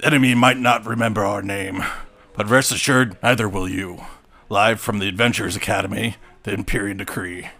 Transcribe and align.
The 0.00 0.06
enemy 0.06 0.34
might 0.34 0.56
not 0.56 0.86
remember 0.86 1.26
our 1.26 1.42
name, 1.42 1.84
but 2.34 2.48
rest 2.48 2.72
assured, 2.72 3.18
neither 3.22 3.46
will 3.46 3.68
you. 3.68 3.98
Live 4.48 4.80
from 4.80 4.98
the 4.98 5.08
Adventures 5.08 5.56
Academy, 5.56 6.16
the 6.44 6.52
Empyrean 6.52 6.96
Decree. 6.96 7.50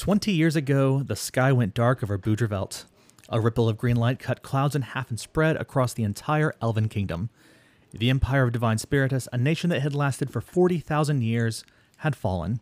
Twenty 0.00 0.32
years 0.32 0.56
ago, 0.56 1.02
the 1.02 1.14
sky 1.14 1.52
went 1.52 1.74
dark 1.74 2.02
over 2.02 2.16
Boudrevelt. 2.16 2.86
A 3.28 3.38
ripple 3.38 3.68
of 3.68 3.76
green 3.76 3.96
light 3.96 4.18
cut 4.18 4.40
clouds 4.40 4.74
in 4.74 4.80
half 4.80 5.10
and 5.10 5.20
spread 5.20 5.56
across 5.56 5.92
the 5.92 6.04
entire 6.04 6.54
Elven 6.62 6.88
kingdom. 6.88 7.28
The 7.92 8.08
Empire 8.08 8.44
of 8.44 8.52
Divine 8.52 8.78
Spiritus, 8.78 9.28
a 9.30 9.36
nation 9.36 9.68
that 9.68 9.82
had 9.82 9.94
lasted 9.94 10.30
for 10.30 10.40
40,000 10.40 11.22
years, 11.22 11.64
had 11.98 12.16
fallen. 12.16 12.60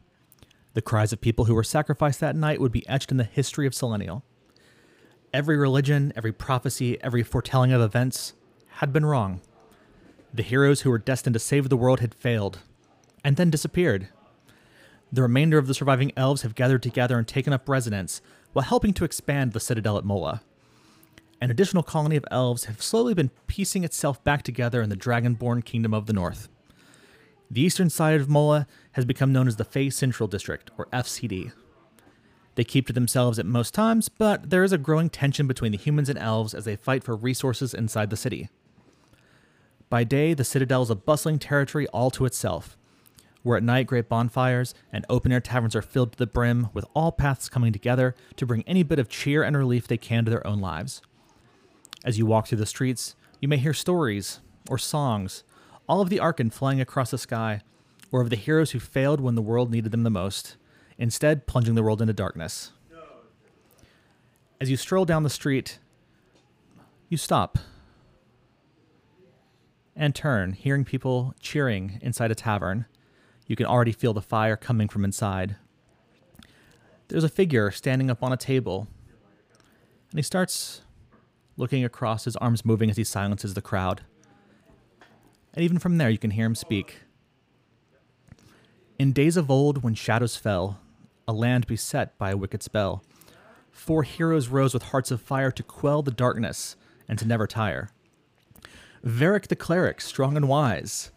The 0.74 0.82
cries 0.82 1.12
of 1.12 1.20
people 1.20 1.44
who 1.44 1.54
were 1.54 1.62
sacrificed 1.62 2.18
that 2.18 2.34
night 2.34 2.60
would 2.60 2.72
be 2.72 2.86
etched 2.88 3.12
in 3.12 3.18
the 3.18 3.22
history 3.22 3.68
of 3.68 3.74
Selenial. 3.74 4.24
Every 5.32 5.56
religion, 5.56 6.12
every 6.16 6.32
prophecy, 6.32 7.00
every 7.04 7.22
foretelling 7.22 7.72
of 7.72 7.80
events 7.80 8.32
had 8.78 8.92
been 8.92 9.06
wrong. 9.06 9.42
The 10.34 10.42
heroes 10.42 10.80
who 10.80 10.90
were 10.90 10.98
destined 10.98 11.34
to 11.34 11.38
save 11.38 11.68
the 11.68 11.76
world 11.76 12.00
had 12.00 12.16
failed, 12.16 12.58
and 13.22 13.36
then 13.36 13.48
disappeared. 13.48 14.08
The 15.10 15.22
remainder 15.22 15.58
of 15.58 15.66
the 15.66 15.74
surviving 15.74 16.12
elves 16.16 16.42
have 16.42 16.54
gathered 16.54 16.82
together 16.82 17.18
and 17.18 17.26
taken 17.26 17.52
up 17.52 17.68
residence 17.68 18.20
while 18.52 18.64
helping 18.64 18.92
to 18.94 19.04
expand 19.04 19.52
the 19.52 19.60
citadel 19.60 19.96
at 19.96 20.04
Mola. 20.04 20.42
An 21.40 21.50
additional 21.50 21.82
colony 21.82 22.16
of 22.16 22.24
elves 22.30 22.64
have 22.64 22.82
slowly 22.82 23.14
been 23.14 23.30
piecing 23.46 23.84
itself 23.84 24.22
back 24.24 24.42
together 24.42 24.82
in 24.82 24.90
the 24.90 24.96
Dragonborn 24.96 25.64
Kingdom 25.64 25.94
of 25.94 26.06
the 26.06 26.12
North. 26.12 26.48
The 27.50 27.62
eastern 27.62 27.88
side 27.88 28.20
of 28.20 28.28
Mola 28.28 28.66
has 28.92 29.04
become 29.04 29.32
known 29.32 29.48
as 29.48 29.56
the 29.56 29.64
Fey 29.64 29.88
Central 29.88 30.26
District, 30.26 30.70
or 30.76 30.86
FCD. 30.92 31.52
They 32.56 32.64
keep 32.64 32.88
to 32.88 32.92
themselves 32.92 33.38
at 33.38 33.46
most 33.46 33.72
times, 33.72 34.08
but 34.08 34.50
there 34.50 34.64
is 34.64 34.72
a 34.72 34.78
growing 34.78 35.08
tension 35.08 35.46
between 35.46 35.72
the 35.72 35.78
humans 35.78 36.08
and 36.08 36.18
elves 36.18 36.54
as 36.54 36.64
they 36.64 36.76
fight 36.76 37.04
for 37.04 37.14
resources 37.14 37.72
inside 37.72 38.10
the 38.10 38.16
city. 38.16 38.48
By 39.88 40.04
day, 40.04 40.34
the 40.34 40.44
citadel 40.44 40.82
is 40.82 40.90
a 40.90 40.96
bustling 40.96 41.38
territory 41.38 41.86
all 41.88 42.10
to 42.10 42.26
itself, 42.26 42.76
where 43.42 43.56
at 43.56 43.62
night 43.62 43.86
great 43.86 44.08
bonfires 44.08 44.74
and 44.92 45.04
open 45.08 45.32
air 45.32 45.40
taverns 45.40 45.76
are 45.76 45.82
filled 45.82 46.12
to 46.12 46.18
the 46.18 46.26
brim, 46.26 46.68
with 46.72 46.84
all 46.94 47.12
paths 47.12 47.48
coming 47.48 47.72
together 47.72 48.14
to 48.36 48.46
bring 48.46 48.62
any 48.66 48.82
bit 48.82 48.98
of 48.98 49.08
cheer 49.08 49.42
and 49.42 49.56
relief 49.56 49.86
they 49.86 49.96
can 49.96 50.24
to 50.24 50.30
their 50.30 50.46
own 50.46 50.60
lives. 50.60 51.02
As 52.04 52.18
you 52.18 52.26
walk 52.26 52.46
through 52.46 52.58
the 52.58 52.66
streets, 52.66 53.14
you 53.40 53.48
may 53.48 53.56
hear 53.56 53.74
stories 53.74 54.40
or 54.68 54.78
songs, 54.78 55.44
all 55.88 56.00
of 56.00 56.10
the 56.10 56.18
Arkan 56.18 56.52
flying 56.52 56.80
across 56.80 57.10
the 57.10 57.18
sky, 57.18 57.62
or 58.10 58.20
of 58.20 58.30
the 58.30 58.36
heroes 58.36 58.72
who 58.72 58.80
failed 58.80 59.20
when 59.20 59.34
the 59.34 59.42
world 59.42 59.70
needed 59.70 59.92
them 59.92 60.02
the 60.02 60.10
most, 60.10 60.56
instead 60.98 61.46
plunging 61.46 61.74
the 61.74 61.82
world 61.82 62.00
into 62.00 62.12
darkness. 62.12 62.72
As 64.60 64.70
you 64.70 64.76
stroll 64.76 65.04
down 65.04 65.22
the 65.22 65.30
street, 65.30 65.78
you 67.08 67.16
stop 67.16 67.58
and 69.94 70.14
turn, 70.14 70.52
hearing 70.52 70.84
people 70.84 71.34
cheering 71.40 71.98
inside 72.02 72.30
a 72.30 72.34
tavern. 72.34 72.86
You 73.48 73.56
can 73.56 73.66
already 73.66 73.92
feel 73.92 74.12
the 74.12 74.22
fire 74.22 74.56
coming 74.56 74.88
from 74.88 75.04
inside. 75.04 75.56
There's 77.08 77.24
a 77.24 77.30
figure 77.30 77.70
standing 77.70 78.10
up 78.10 78.22
on 78.22 78.32
a 78.32 78.36
table, 78.36 78.86
and 80.10 80.18
he 80.18 80.22
starts 80.22 80.82
looking 81.56 81.82
across, 81.82 82.26
his 82.26 82.36
arms 82.36 82.64
moving 82.64 82.90
as 82.90 82.98
he 82.98 83.04
silences 83.04 83.54
the 83.54 83.62
crowd. 83.62 84.02
And 85.54 85.64
even 85.64 85.78
from 85.78 85.96
there, 85.96 86.10
you 86.10 86.18
can 86.18 86.32
hear 86.32 86.44
him 86.44 86.54
speak. 86.54 87.00
In 88.98 89.12
days 89.12 89.38
of 89.38 89.50
old, 89.50 89.82
when 89.82 89.94
shadows 89.94 90.36
fell, 90.36 90.78
a 91.26 91.32
land 91.32 91.66
beset 91.66 92.18
by 92.18 92.30
a 92.30 92.36
wicked 92.36 92.62
spell, 92.62 93.02
four 93.70 94.02
heroes 94.02 94.48
rose 94.48 94.74
with 94.74 94.82
hearts 94.84 95.10
of 95.10 95.22
fire 95.22 95.50
to 95.52 95.62
quell 95.62 96.02
the 96.02 96.10
darkness 96.10 96.76
and 97.08 97.18
to 97.18 97.26
never 97.26 97.46
tire. 97.46 97.88
Varric 99.02 99.46
the 99.46 99.56
cleric, 99.56 100.02
strong 100.02 100.36
and 100.36 100.48
wise, 100.48 101.12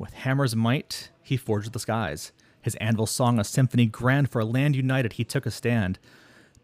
with 0.00 0.14
hammer's 0.14 0.56
might, 0.56 1.10
he 1.22 1.36
forged 1.36 1.74
the 1.74 1.78
skies. 1.78 2.32
His 2.62 2.74
anvil 2.76 3.06
song 3.06 3.38
a 3.38 3.44
symphony 3.44 3.84
grand 3.84 4.30
for 4.30 4.40
a 4.40 4.46
land 4.46 4.74
united, 4.74 5.12
he 5.12 5.24
took 5.24 5.44
a 5.44 5.50
stand. 5.50 5.98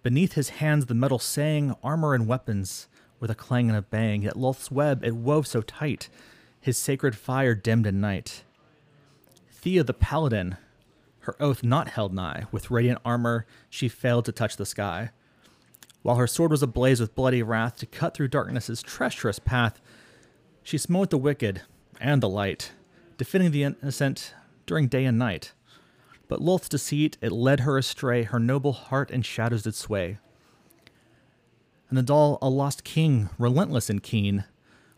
Beneath 0.03 0.33
his 0.33 0.49
hands 0.49 0.87
the 0.87 0.95
metal 0.95 1.19
sang, 1.19 1.77
armor 1.83 2.15
and 2.15 2.27
weapons, 2.27 2.89
with 3.21 3.31
a 3.31 3.35
clang 3.35 3.69
and 3.69 3.77
a 3.77 3.83
bang. 3.83 4.23
Yet 4.23 4.39
Lolth's 4.39 4.71
web 4.71 5.05
it 5.05 5.15
wove 5.15 5.47
so 5.47 5.61
tight, 5.61 6.09
his 6.63 6.79
sacred 6.79 7.15
fire 7.15 7.55
dimmed 7.55 7.87
in 7.87 8.01
night. 8.01 8.43
Thea 9.51 9.85
the 9.85 9.93
paladin, 9.93 10.57
her 11.21 11.37
oath 11.39 11.63
not 11.63 11.89
held 11.89 12.15
nigh, 12.15 12.45
with 12.51 12.71
radiant 12.71 13.01
armor 13.05 13.47
she 13.69 13.89
failed 13.89 14.25
to 14.25 14.33
touch 14.33 14.57
the 14.57 14.65
sky. 14.65 15.11
While 16.01 16.17
her 16.17 16.27
sword 16.27 16.53
was 16.53 16.63
ablaze 16.63 17.01
with 17.01 17.15
bloody 17.15 17.43
wrath 17.43 17.77
to 17.79 17.87
cut 17.87 18.15
through 18.15 18.29
darkness's 18.29 18.83
treacherous 18.83 19.39
path, 19.39 19.79
she 20.63 20.79
smote 20.79 21.11
the 21.11 21.19
wicked 21.19 21.61
and 22.01 22.23
the 22.23 22.29
light, 22.31 22.73
defending 23.17 23.51
the 23.51 23.63
innocent 23.63 24.35
during 24.67 24.89
day 24.89 25.05
and 25.05 25.19
night. 25.19 25.53
But 26.29 26.41
Lolth's 26.41 26.69
deceit, 26.69 27.17
it 27.21 27.33
led 27.33 27.61
her 27.61 27.79
astray, 27.79 28.25
her 28.25 28.41
noble 28.41 28.73
heart 28.73 29.11
in 29.11 29.23
shadows 29.23 29.63
did 29.63 29.75
sway. 29.75 30.19
And 31.89 31.99
Adal, 31.99 32.39
a 32.43 32.49
lost 32.49 32.83
king, 32.83 33.29
relentless 33.39 33.89
and 33.89 34.03
keen, 34.03 34.45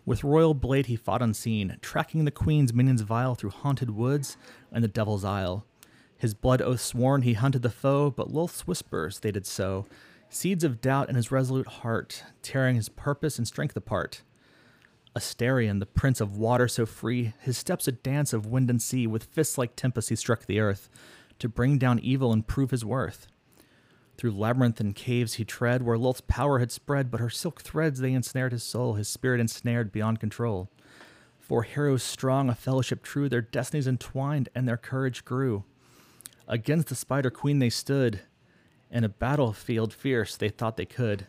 with 0.06 0.24
royal 0.24 0.54
blade 0.54 0.86
he 0.86 0.96
fought 0.96 1.20
unseen, 1.20 1.76
tracking 1.82 2.24
the 2.24 2.30
queen's 2.30 2.72
minions 2.72 3.02
vile 3.02 3.34
through 3.34 3.50
haunted 3.50 3.90
woods 3.90 4.38
and 4.72 4.82
the 4.82 4.88
devil's 4.88 5.24
isle. 5.24 5.66
His 6.16 6.32
blood 6.32 6.62
oath 6.62 6.80
sworn, 6.80 7.22
he 7.22 7.34
hunted 7.34 7.60
the 7.60 7.70
foe, 7.70 8.10
but 8.10 8.32
Lolth's 8.32 8.66
whispers 8.66 9.20
they 9.20 9.30
did 9.30 9.46
sow, 9.46 9.86
seeds 10.30 10.64
of 10.64 10.80
doubt 10.80 11.10
in 11.10 11.14
his 11.14 11.30
resolute 11.30 11.66
heart, 11.66 12.24
tearing 12.42 12.76
his 12.76 12.88
purpose 12.88 13.36
and 13.36 13.46
strength 13.46 13.76
apart. 13.76 14.22
Astarion, 15.16 15.80
the 15.80 15.86
prince 15.86 16.20
of 16.20 16.36
water 16.36 16.69
so 16.69 16.86
free, 16.86 17.32
his 17.41 17.58
steps 17.58 17.88
a 17.88 17.92
dance 17.92 18.32
of 18.32 18.46
wind 18.46 18.70
and 18.70 18.80
sea, 18.80 19.06
with 19.06 19.24
fists 19.24 19.58
like 19.58 19.76
tempest 19.76 20.08
he 20.08 20.16
struck 20.16 20.46
the 20.46 20.60
earth, 20.60 20.88
to 21.38 21.48
bring 21.48 21.78
down 21.78 21.98
evil 22.00 22.32
and 22.32 22.46
prove 22.46 22.70
his 22.70 22.84
worth. 22.84 23.26
Through 24.16 24.32
labyrinth 24.32 24.80
and 24.80 24.94
caves 24.94 25.34
he 25.34 25.44
tread, 25.44 25.82
where 25.82 25.97
Lolth's 25.97 26.22
power 26.22 26.58
had 26.58 26.72
spread, 26.72 27.10
but 27.10 27.20
her 27.20 27.30
silk 27.30 27.62
threads 27.62 28.00
they 28.00 28.12
ensnared 28.12 28.52
his 28.52 28.64
soul, 28.64 28.94
his 28.94 29.08
spirit 29.08 29.41
ensnared 29.41 29.92
beyond 29.92 30.18
control. 30.20 30.68
For 31.38 31.62
heroes 31.62 32.02
strong, 32.02 32.50
a 32.50 32.54
fellowship 32.54 33.02
true, 33.02 33.28
their 33.28 33.41
destinies 33.41 33.86
entwined, 33.86 34.48
and 34.54 34.68
their 34.68 34.76
courage 34.76 35.24
grew. 35.24 35.64
Against 36.47 36.88
the 36.88 36.94
Spider 36.94 37.30
Queen 37.30 37.58
they 37.58 37.70
stood, 37.70 38.20
in 38.91 39.04
a 39.04 39.08
battlefield 39.08 39.92
fierce 39.92 40.36
they 40.36 40.48
thought 40.48 40.76
they 40.76 40.86
could. 40.86 41.26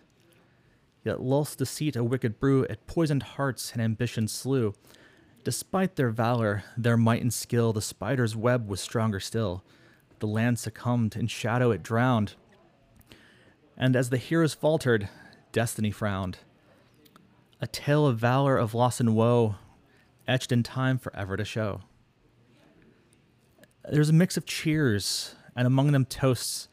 Yet 1.03 1.21
Lolth's 1.21 1.55
deceit 1.55 1.95
a 1.95 2.03
wicked 2.03 2.39
brew, 2.39 2.63
it 2.63 2.85
poisoned 2.87 3.23
hearts 3.23 3.71
and 3.71 3.81
ambition 3.81 4.27
slew. 4.27 4.73
Despite 5.43 5.95
their 5.95 6.09
valor, 6.09 6.63
their 6.77 6.97
might 6.97 7.21
and 7.21 7.33
skill, 7.33 7.71
the 7.71 7.81
spider's 7.81 8.35
web 8.35 8.67
was 8.67 8.81
stronger 8.81 9.19
still. 9.19 9.63
The 10.19 10.27
land 10.27 10.59
succumbed, 10.59 11.15
in 11.15 11.27
shadow 11.27 11.71
it 11.71 11.81
drowned. 11.81 12.35
And 13.77 13.95
as 13.95 14.09
the 14.09 14.17
heroes 14.17 14.53
faltered, 14.53 15.07
destiny 15.53 15.91
frowned. 15.91 16.39
A 17.61 17.67
tale 17.67 18.05
of 18.05 18.19
valor, 18.19 18.57
of 18.57 18.73
loss 18.73 18.99
and 18.99 19.15
woe, 19.15 19.55
etched 20.27 20.51
in 20.51 20.63
time 20.63 20.97
forever 20.97 21.37
to 21.37 21.45
show. 21.45 21.81
There's 23.89 24.09
a 24.09 24.13
mix 24.13 24.35
of 24.35 24.45
cheers, 24.45 25.35
and 25.55 25.65
among 25.65 25.93
them 25.93 26.05
toasts, 26.05 26.67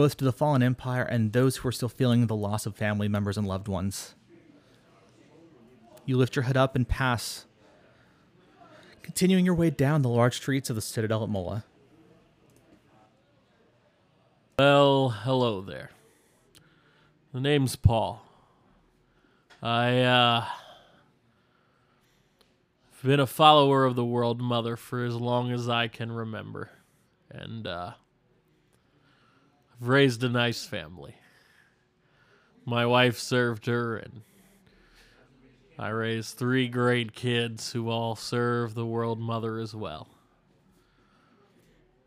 both 0.00 0.16
to 0.16 0.24
the 0.24 0.32
fallen 0.32 0.62
empire 0.62 1.02
and 1.02 1.34
those 1.34 1.56
who 1.56 1.68
are 1.68 1.72
still 1.72 1.86
feeling 1.86 2.26
the 2.26 2.34
loss 2.34 2.64
of 2.64 2.74
family 2.74 3.06
members 3.06 3.36
and 3.36 3.46
loved 3.46 3.68
ones. 3.68 4.14
You 6.06 6.16
lift 6.16 6.34
your 6.34 6.44
head 6.44 6.56
up 6.56 6.74
and 6.74 6.88
pass, 6.88 7.44
continuing 9.02 9.44
your 9.44 9.54
way 9.54 9.68
down 9.68 10.00
the 10.00 10.08
large 10.08 10.36
streets 10.36 10.70
of 10.70 10.76
the 10.76 10.80
citadel 10.80 11.22
at 11.22 11.28
Mola. 11.28 11.64
Well, 14.58 15.10
hello 15.10 15.60
there. 15.60 15.90
The 17.34 17.40
name's 17.40 17.76
Paul. 17.76 18.22
I, 19.62 19.98
uh, 20.00 20.40
have 22.92 23.02
been 23.04 23.20
a 23.20 23.26
follower 23.26 23.84
of 23.84 23.96
the 23.96 24.04
World 24.06 24.40
Mother 24.40 24.78
for 24.78 25.04
as 25.04 25.14
long 25.14 25.52
as 25.52 25.68
I 25.68 25.88
can 25.88 26.10
remember. 26.10 26.70
And, 27.30 27.66
uh, 27.66 27.92
Raised 29.80 30.22
a 30.22 30.28
nice 30.28 30.66
family. 30.66 31.14
My 32.66 32.84
wife 32.84 33.18
served 33.18 33.64
her, 33.66 33.96
and 33.96 34.20
I 35.78 35.88
raised 35.88 36.36
three 36.36 36.68
great 36.68 37.14
kids 37.14 37.72
who 37.72 37.88
all 37.88 38.14
serve 38.14 38.74
the 38.74 38.84
world 38.84 39.18
mother 39.18 39.58
as 39.58 39.74
well. 39.74 40.08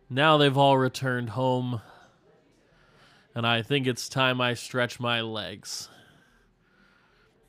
Now 0.07 0.37
they've 0.37 0.55
all 0.55 0.77
returned 0.77 1.31
home, 1.31 1.81
and 3.33 3.47
I 3.47 3.63
think 3.63 3.87
it's 3.87 4.07
time 4.07 4.39
I 4.39 4.53
stretch 4.53 4.99
my 4.99 5.21
legs. 5.21 5.89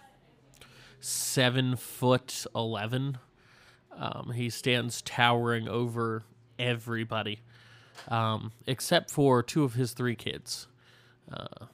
seven 1.02 1.76
foot 1.76 2.46
eleven. 2.56 3.18
Um, 3.92 4.32
he 4.34 4.50
stands 4.50 5.02
towering 5.02 5.68
over 5.68 6.24
everybody, 6.58 7.42
um, 8.08 8.54
except 8.66 9.12
for 9.12 9.44
two 9.44 9.66
of 9.66 9.74
his 9.74 9.92
three 9.92 10.16
kids. 10.16 10.68
Uh, 11.30 11.66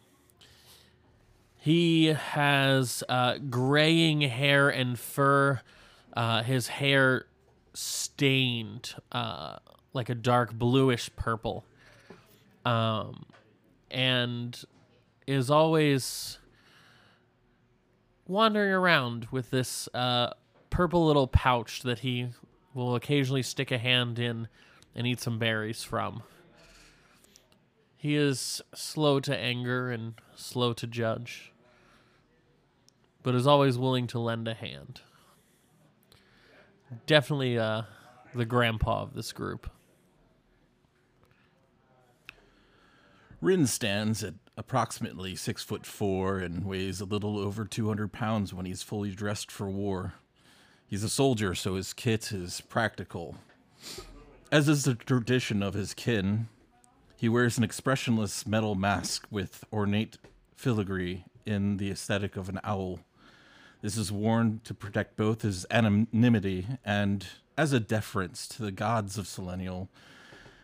he 1.60 2.08
has 2.08 3.04
uh, 3.10 3.38
graying 3.50 4.22
hair 4.22 4.70
and 4.70 4.98
fur. 4.98 5.62
Uh, 6.14 6.42
his 6.42 6.68
hair 6.70 7.26
stained 7.74 8.96
uh, 9.12 9.58
like 9.94 10.10
a 10.10 10.16
dark 10.16 10.54
bluish 10.54 11.10
purple, 11.16 11.66
um, 12.66 13.26
and 13.92 14.64
is 15.28 15.52
always 15.52 16.40
wandering 18.26 18.72
around 18.72 19.28
with 19.32 19.52
this 19.52 19.90
uh, 19.94 20.32
purple 20.70 21.06
little 21.06 21.28
pouch 21.28 21.82
that 21.82 22.00
he 22.00 22.30
will 22.74 22.96
occasionally 22.96 23.44
stick 23.44 23.70
a 23.70 23.78
hand 23.78 24.18
in 24.18 24.48
and 24.96 25.06
eat 25.06 25.20
some 25.20 25.38
berries 25.38 25.84
from. 25.84 26.24
He 28.00 28.16
is 28.16 28.62
slow 28.74 29.20
to 29.20 29.38
anger 29.38 29.92
and 29.92 30.14
slow 30.34 30.72
to 30.72 30.88
judge, 30.88 31.52
but 33.24 33.36
is 33.36 33.46
always 33.46 33.78
willing 33.78 34.08
to 34.08 34.20
lend 34.20 34.48
a 34.48 34.54
hand. 34.54 35.02
Definitely 37.06 37.60
uh, 37.60 37.82
the 38.34 38.46
grandpa 38.46 39.02
of 39.02 39.16
this 39.16 39.34
group. 39.34 39.70
Rin 43.42 43.68
stands 43.68 44.24
at 44.24 44.36
approximately 44.56 45.36
six 45.36 45.62
foot 45.62 45.86
four 45.86 46.40
and 46.40 46.64
weighs 46.64 47.02
a 47.02 47.06
little 47.06 47.38
over 47.38 47.66
200 47.66 48.14
pounds 48.14 48.54
when 48.54 48.66
he's 48.66 48.82
fully 48.82 49.12
dressed 49.12 49.52
for 49.52 49.70
war. 49.70 50.14
He's 50.88 51.04
a 51.04 51.10
soldier, 51.10 51.54
so 51.54 51.76
his 51.76 51.92
kit 51.92 52.32
is 52.32 52.62
practical. 52.62 53.36
As 54.54 54.70
is 54.70 54.86
the 54.86 54.96
tradition 54.96 55.62
of 55.62 55.74
his 55.74 55.94
kin, 55.94 56.48
he 57.20 57.28
wears 57.28 57.58
an 57.58 57.66
expressionless 57.66 58.48
metal 58.48 58.76
mask 58.76 59.28
with 59.30 59.66
ornate 59.74 60.18
filigree 60.56 61.26
in 61.46 61.76
the 61.76 61.92
aesthetic 61.92 62.38
of 62.38 62.48
an 62.48 62.62
owl. 62.64 63.02
This 63.82 63.98
is 63.98 64.10
worn 64.10 64.62
to 64.64 64.74
protect 64.74 65.18
both 65.18 65.42
his 65.42 65.66
anonymity 65.70 66.66
and 66.86 67.28
as 67.58 67.74
a 67.74 67.80
deference 67.82 68.48
to 68.48 68.62
the 68.62 68.72
gods 68.72 69.18
of 69.18 69.28
Selenial, 69.28 69.90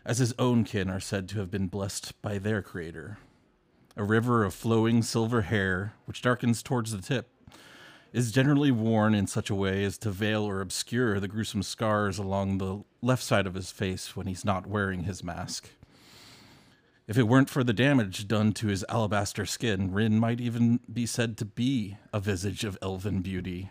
as 0.02 0.16
his 0.16 0.32
own 0.38 0.64
kin 0.64 0.88
are 0.88 0.98
said 0.98 1.28
to 1.28 1.40
have 1.40 1.50
been 1.50 1.66
blessed 1.66 2.14
by 2.22 2.38
their 2.38 2.62
creator. 2.62 3.18
A 3.94 4.02
river 4.02 4.42
of 4.42 4.54
flowing 4.54 5.02
silver 5.02 5.42
hair, 5.42 5.92
which 6.06 6.22
darkens 6.22 6.62
towards 6.62 6.90
the 6.90 7.02
tip, 7.02 7.28
is 8.14 8.32
generally 8.32 8.70
worn 8.70 9.14
in 9.14 9.26
such 9.26 9.50
a 9.50 9.54
way 9.54 9.84
as 9.84 9.98
to 9.98 10.10
veil 10.10 10.44
or 10.44 10.62
obscure 10.62 11.20
the 11.20 11.28
gruesome 11.28 11.62
scars 11.62 12.16
along 12.16 12.56
the 12.56 12.82
left 13.02 13.22
side 13.22 13.46
of 13.46 13.52
his 13.52 13.70
face 13.70 14.16
when 14.16 14.26
he's 14.26 14.44
not 14.44 14.66
wearing 14.66 15.02
his 15.02 15.22
mask. 15.22 15.68
If 17.08 17.16
it 17.16 17.28
weren't 17.28 17.48
for 17.48 17.62
the 17.62 17.72
damage 17.72 18.26
done 18.26 18.52
to 18.54 18.66
his 18.66 18.84
alabaster 18.88 19.46
skin, 19.46 19.92
Rin 19.92 20.18
might 20.18 20.40
even 20.40 20.80
be 20.92 21.06
said 21.06 21.36
to 21.36 21.44
be 21.44 21.98
a 22.12 22.18
visage 22.18 22.64
of 22.64 22.76
elven 22.82 23.22
beauty. 23.22 23.70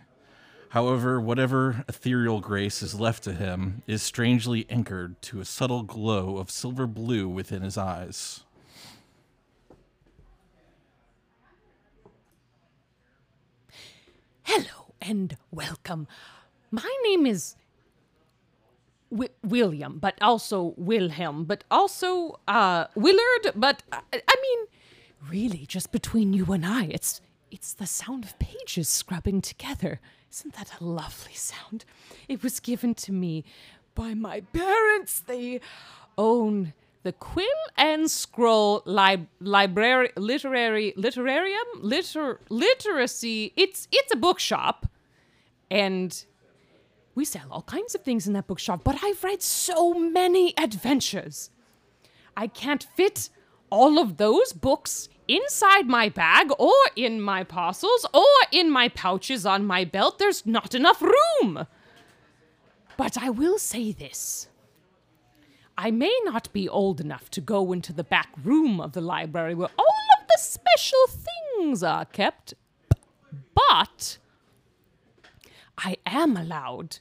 However, 0.70 1.20
whatever 1.20 1.84
ethereal 1.86 2.40
grace 2.40 2.82
is 2.82 2.98
left 2.98 3.24
to 3.26 3.34
him 3.34 3.84
is 3.88 4.02
strangely 4.02 4.66
anchored 4.70 5.22
to 5.24 5.42
a 5.42 5.46
subtle 5.46 5.84
glow 5.84 6.38
of 6.38 6.50
silver 6.50 6.88
blue 6.88 7.28
within 7.28 7.62
his 7.62 7.78
eyes. 7.78 8.46
Hello 14.44 14.94
and 15.02 15.36
welcome. 15.52 16.08
My 16.72 16.90
name 17.04 17.26
is 17.26 17.58
Wi- 19.16 19.34
William, 19.44 19.98
but 20.00 20.16
also 20.22 20.74
Wilhelm, 20.78 21.46
but 21.46 21.64
also 21.72 22.40
uh, 22.48 22.86
Willard. 22.96 23.54
But 23.56 23.84
uh, 23.92 24.02
I 24.14 24.36
mean, 24.46 24.68
really, 25.32 25.66
just 25.66 25.92
between 25.92 26.34
you 26.34 26.46
and 26.52 26.66
I, 26.66 26.86
it's 26.86 27.22
it's 27.52 27.74
the 27.74 27.88
sound 27.88 28.26
of 28.26 28.38
pages 28.40 28.90
scrubbing 28.90 29.42
together. 29.42 30.00
Isn't 30.32 30.56
that 30.56 30.72
a 30.80 30.84
lovely 30.84 31.34
sound? 31.34 31.86
It 32.28 32.44
was 32.44 32.60
given 32.60 32.94
to 32.96 33.12
me 33.14 33.44
by 33.94 34.14
my 34.14 34.42
parents. 34.52 35.22
They 35.22 35.62
own 36.18 36.74
the 37.04 37.14
Quill 37.14 37.62
and 37.78 38.12
Scroll 38.12 38.82
lib- 38.86 39.28
library 39.40 40.10
literary 40.18 40.94
literarium 40.98 41.68
liter 41.80 42.40
literacy. 42.50 43.54
It's 43.56 43.88
it's 43.92 44.12
a 44.14 44.18
bookshop, 44.18 44.88
and 45.72 46.26
we 47.16 47.26
sell 47.26 47.48
all 47.50 47.64
kinds 47.64 47.96
of 47.96 48.02
things 48.02 48.28
in 48.28 48.34
that 48.34 48.48
bookshop. 48.48 48.84
But 48.84 49.00
I've 49.02 49.24
read 49.24 49.42
so 49.42 49.94
many 49.94 50.54
adventures. 50.58 51.50
I 52.36 52.48
can't 52.48 52.86
fit 52.96 53.30
all 53.70 53.98
of 53.98 54.18
those 54.18 54.54
books 54.54 55.10
inside 55.28 55.88
my 55.88 56.10
bag 56.10 56.52
or 56.60 56.74
in 56.96 57.22
my 57.22 57.44
parcels 57.44 58.06
or 58.14 58.26
in 58.52 58.70
my 58.70 58.90
pouches 58.90 59.46
on 59.46 59.66
my 59.66 59.86
belt. 59.86 60.20
There's 60.20 60.46
not 60.46 60.76
enough 60.76 61.02
room. 61.02 61.66
But 62.98 63.18
I 63.18 63.30
will 63.30 63.58
say 63.58 63.92
this. 63.92 64.50
I 65.78 65.92
may 65.92 66.18
not 66.24 66.52
be 66.54 66.70
old 66.70 67.02
enough 67.02 67.30
to 67.32 67.42
go 67.42 67.74
into 67.74 67.92
the 67.92 68.04
back 68.04 68.30
room 68.44 68.80
of 68.80 68.94
the 68.94 69.02
library 69.02 69.56
where 69.56 69.70
all 69.78 70.22
of 70.22 70.28
the 70.28 70.38
special 70.38 71.00
things 71.08 71.84
are 71.84 72.06
kept, 72.06 72.54
but 73.54 74.18
I 75.78 75.98
am 76.06 76.38
allowed 76.38 77.00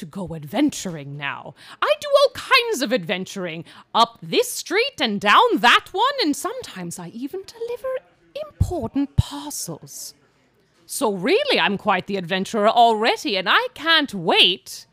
to 0.00 0.06
go 0.06 0.34
adventuring 0.34 1.16
now. 1.18 1.54
I 1.82 1.92
do 2.00 2.08
all 2.20 2.32
kinds 2.34 2.80
of 2.82 2.90
adventuring 2.92 3.66
up 3.94 4.18
this 4.22 4.50
street 4.50 4.98
and 4.98 5.20
down 5.20 5.58
that 5.58 5.88
one, 5.92 6.16
and 6.22 6.34
sometimes 6.34 6.98
I 6.98 7.08
even 7.08 7.42
deliver 7.46 7.88
important 8.34 9.16
parcels. 9.16 10.14
So, 10.86 11.12
really, 11.12 11.60
I'm 11.60 11.76
quite 11.76 12.06
the 12.06 12.16
adventurer 12.16 12.68
already, 12.68 13.36
and 13.36 13.46
I 13.48 13.68
can't 13.74 14.12
wait 14.14 14.86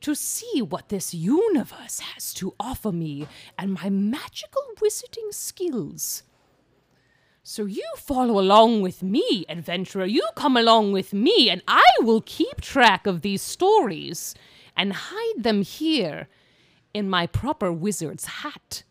to 0.00 0.14
see 0.14 0.62
what 0.62 0.88
this 0.88 1.12
universe 1.12 1.98
has 2.00 2.32
to 2.34 2.54
offer 2.58 2.92
me 2.92 3.26
and 3.58 3.74
my 3.74 3.90
magical 3.90 4.62
wizarding 4.80 5.34
skills. 5.34 6.22
So 7.42 7.64
you 7.64 7.84
follow 7.96 8.38
along 8.38 8.82
with 8.82 9.02
me, 9.02 9.44
adventurer. 9.48 10.04
You 10.04 10.28
come 10.36 10.56
along 10.56 10.92
with 10.92 11.12
me, 11.12 11.48
and 11.48 11.62
I 11.66 11.82
will 12.00 12.22
keep 12.24 12.60
track 12.60 13.06
of 13.06 13.22
these 13.22 13.42
stories 13.42 14.34
and 14.76 14.92
hide 14.92 15.42
them 15.42 15.62
here 15.62 16.28
in 16.92 17.08
my 17.08 17.26
proper 17.26 17.72
wizard's 17.72 18.26
hat, 18.26 18.82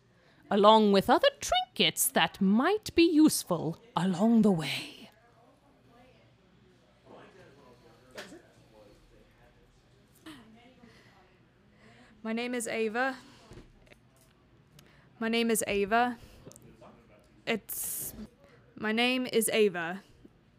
along 0.50 0.92
with 0.92 1.08
other 1.08 1.28
trinkets 1.40 2.08
that 2.08 2.40
might 2.40 2.94
be 2.94 3.04
useful 3.04 3.78
along 3.96 4.42
the 4.42 4.50
way. 4.50 5.10
My 12.22 12.34
name 12.34 12.54
is 12.54 12.68
Ava. 12.68 13.16
My 15.18 15.28
name 15.28 15.50
is 15.50 15.64
Ava. 15.66 16.18
It's 17.46 17.99
my 18.82 18.92
name 18.92 19.26
is 19.30 19.50
Ava. 19.52 20.00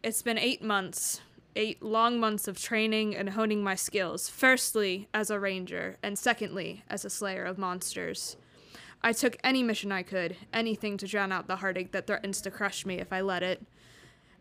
It's 0.03 0.21
been 0.21 0.37
eight 0.37 0.61
months. 0.61 1.21
Eight 1.55 1.81
long 1.81 2.19
months 2.19 2.47
of 2.47 2.55
training 2.61 3.15
and 3.15 3.31
honing 3.31 3.63
my 3.63 3.73
skills. 3.73 4.29
Firstly, 4.29 5.09
as 5.11 5.31
a 5.31 5.39
ranger, 5.39 5.97
and 6.03 6.19
secondly, 6.19 6.83
as 6.87 7.03
a 7.03 7.09
slayer 7.09 7.43
of 7.43 7.57
monsters. 7.57 8.37
I 9.01 9.11
took 9.11 9.37
any 9.43 9.63
mission 9.63 9.91
I 9.91 10.03
could, 10.03 10.37
anything 10.53 10.97
to 10.97 11.07
drown 11.07 11.31
out 11.31 11.47
the 11.47 11.55
heartache 11.55 11.93
that 11.93 12.05
threatens 12.05 12.41
to 12.41 12.51
crush 12.51 12.85
me 12.85 12.99
if 12.99 13.11
I 13.11 13.21
let 13.21 13.41
it. 13.41 13.65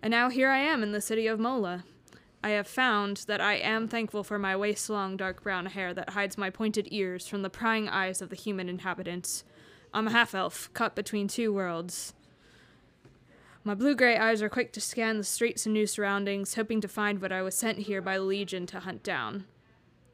And 0.02 0.10
now 0.10 0.28
here 0.28 0.50
I 0.50 0.58
am 0.58 0.82
in 0.82 0.92
the 0.92 1.00
city 1.00 1.26
of 1.26 1.40
Mola. 1.40 1.84
I 2.44 2.50
have 2.50 2.68
found 2.68 3.24
that 3.28 3.40
I 3.40 3.54
am 3.54 3.88
thankful 3.88 4.24
for 4.24 4.38
my 4.38 4.54
waist 4.54 4.90
long 4.90 5.16
dark 5.16 5.42
brown 5.42 5.64
hair 5.64 5.94
that 5.94 6.10
hides 6.10 6.36
my 6.36 6.50
pointed 6.50 6.88
ears 6.90 7.26
from 7.26 7.40
the 7.40 7.48
prying 7.48 7.88
eyes 7.88 8.20
of 8.20 8.28
the 8.28 8.36
human 8.36 8.68
inhabitants. 8.68 9.42
I'm 9.94 10.08
a 10.08 10.12
half 10.12 10.34
elf, 10.34 10.68
caught 10.74 10.94
between 10.94 11.28
two 11.28 11.50
worlds. 11.50 12.12
My 13.62 13.74
blue 13.74 13.94
gray 13.94 14.16
eyes 14.16 14.40
are 14.40 14.48
quick 14.48 14.72
to 14.72 14.80
scan 14.80 15.18
the 15.18 15.24
streets 15.24 15.66
and 15.66 15.74
new 15.74 15.86
surroundings, 15.86 16.54
hoping 16.54 16.80
to 16.80 16.88
find 16.88 17.20
what 17.20 17.30
I 17.30 17.42
was 17.42 17.54
sent 17.54 17.80
here 17.80 18.00
by 18.00 18.16
the 18.16 18.24
Legion 18.24 18.64
to 18.66 18.80
hunt 18.80 19.02
down. 19.02 19.44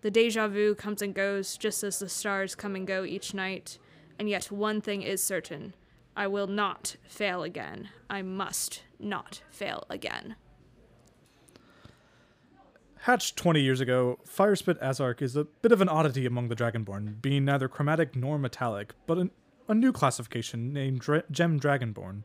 The 0.01 0.11
deja 0.11 0.49
vu 0.49 0.75
comes 0.75 1.01
and 1.01 1.15
goes 1.15 1.57
just 1.57 1.85
as 1.85 2.01
the 2.01 2.09
stars 2.09 2.57
come 2.57 2.75
and 2.75 2.85
go 2.87 3.05
each 3.05 3.35
night, 3.35 3.79
and 4.19 4.29
yet 4.29 4.51
one 4.51 4.81
thing 4.81 5.03
is 5.03 5.23
certain 5.23 5.75
I 6.17 6.27
will 6.27 6.49
not 6.49 6.97
fail 7.07 7.45
again. 7.45 7.91
I 8.11 8.23
must 8.23 8.83
not 8.99 9.43
fail 9.51 9.85
again. 9.91 10.35
Hatched 13.03 13.37
20 13.37 13.61
years 13.61 13.81
ago, 13.81 14.19
Firespit 14.27 14.81
Azark 14.83 15.23
is 15.23 15.37
a 15.37 15.45
bit 15.45 15.71
of 15.71 15.81
an 15.81 15.89
oddity 15.89 16.27
among 16.27 16.49
the 16.49 16.57
Dragonborn, 16.57 17.23
being 17.23 17.45
neither 17.45 17.69
chromatic 17.69 18.17
nor 18.17 18.39
metallic, 18.39 18.95
but 19.07 19.19
an, 19.19 19.31
a 19.69 19.75
new 19.75 19.93
classification 19.93 20.73
named 20.73 20.99
Dra- 20.99 21.23
Gem 21.31 21.61
Dragonborn. 21.61 22.25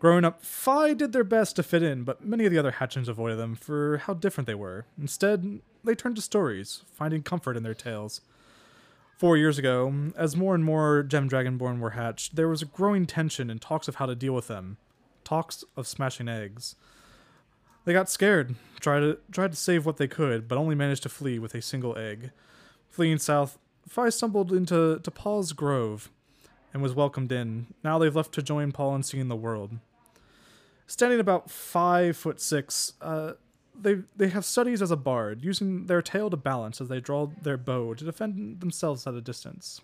Growing 0.00 0.24
up, 0.24 0.42
Fi 0.42 0.94
did 0.94 1.12
their 1.12 1.22
best 1.22 1.56
to 1.56 1.62
fit 1.62 1.82
in, 1.82 2.04
but 2.04 2.24
many 2.24 2.46
of 2.46 2.52
the 2.52 2.58
other 2.58 2.72
hatchlings 2.72 3.06
avoided 3.06 3.36
them 3.36 3.54
for 3.54 3.98
how 3.98 4.14
different 4.14 4.46
they 4.46 4.54
were. 4.54 4.86
Instead, 4.98 5.60
they 5.84 5.94
turned 5.94 6.16
to 6.16 6.22
stories, 6.22 6.84
finding 6.94 7.22
comfort 7.22 7.54
in 7.54 7.62
their 7.62 7.74
tales. 7.74 8.22
Four 9.18 9.36
years 9.36 9.58
ago, 9.58 9.92
as 10.16 10.34
more 10.34 10.54
and 10.54 10.64
more 10.64 11.02
Gem 11.02 11.28
Dragonborn 11.28 11.80
were 11.80 11.90
hatched, 11.90 12.34
there 12.34 12.48
was 12.48 12.62
a 12.62 12.66
growing 12.66 13.04
tension 13.04 13.50
and 13.50 13.60
talks 13.60 13.88
of 13.88 13.96
how 13.96 14.06
to 14.06 14.14
deal 14.14 14.32
with 14.32 14.48
them. 14.48 14.78
Talks 15.22 15.64
of 15.76 15.86
smashing 15.86 16.28
eggs. 16.28 16.76
They 17.84 17.92
got 17.92 18.08
scared, 18.08 18.54
tried 18.80 19.00
to 19.00 19.18
tried 19.30 19.52
to 19.52 19.58
save 19.58 19.84
what 19.84 19.98
they 19.98 20.08
could, 20.08 20.48
but 20.48 20.56
only 20.56 20.74
managed 20.74 21.02
to 21.02 21.10
flee 21.10 21.38
with 21.38 21.54
a 21.54 21.60
single 21.60 21.98
egg. 21.98 22.30
Fleeing 22.88 23.18
south, 23.18 23.58
Fi 23.86 24.08
stumbled 24.08 24.50
into 24.50 24.98
to 24.98 25.10
Paul's 25.10 25.52
Grove 25.52 26.10
and 26.72 26.82
was 26.82 26.94
welcomed 26.94 27.32
in. 27.32 27.66
Now 27.84 27.98
they've 27.98 28.16
left 28.16 28.32
to 28.32 28.42
join 28.42 28.72
Paul 28.72 28.94
in 28.94 29.02
seeing 29.02 29.28
the 29.28 29.36
world. 29.36 29.72
Standing 30.90 31.20
about 31.20 31.48
five 31.48 32.16
foot 32.16 32.40
six, 32.40 32.94
uh, 33.00 33.34
they 33.80 33.98
they 34.16 34.28
have 34.30 34.44
studies 34.44 34.82
as 34.82 34.90
a 34.90 34.96
bard, 34.96 35.40
using 35.40 35.86
their 35.86 36.02
tail 36.02 36.28
to 36.30 36.36
balance 36.36 36.80
as 36.80 36.88
they 36.88 36.98
draw 36.98 37.28
their 37.40 37.56
bow 37.56 37.94
to 37.94 38.04
defend 38.04 38.58
themselves 38.60 39.06
at 39.06 39.14
a 39.14 39.20
distance. 39.20 39.80